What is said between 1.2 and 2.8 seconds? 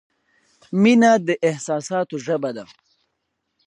د احساساتو ژبه ده.